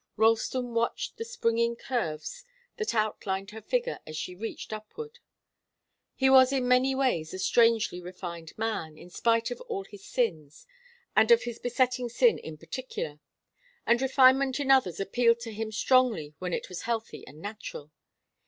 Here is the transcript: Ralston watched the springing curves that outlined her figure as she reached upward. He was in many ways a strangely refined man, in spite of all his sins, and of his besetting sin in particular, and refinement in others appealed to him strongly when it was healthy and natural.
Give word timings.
Ralston 0.17 0.73
watched 0.73 1.17
the 1.17 1.23
springing 1.23 1.75
curves 1.75 2.43
that 2.77 2.95
outlined 2.95 3.51
her 3.51 3.61
figure 3.61 3.99
as 4.07 4.17
she 4.17 4.33
reached 4.33 4.73
upward. 4.73 5.19
He 6.15 6.27
was 6.27 6.51
in 6.51 6.67
many 6.67 6.95
ways 6.95 7.35
a 7.35 7.37
strangely 7.37 8.01
refined 8.01 8.57
man, 8.57 8.97
in 8.97 9.11
spite 9.11 9.51
of 9.51 9.61
all 9.61 9.83
his 9.83 10.03
sins, 10.03 10.65
and 11.15 11.29
of 11.29 11.43
his 11.43 11.59
besetting 11.59 12.09
sin 12.09 12.39
in 12.39 12.57
particular, 12.57 13.19
and 13.85 14.01
refinement 14.01 14.59
in 14.59 14.71
others 14.71 14.99
appealed 14.99 15.39
to 15.41 15.53
him 15.53 15.71
strongly 15.71 16.33
when 16.39 16.51
it 16.51 16.67
was 16.67 16.81
healthy 16.81 17.23
and 17.27 17.39
natural. 17.39 17.91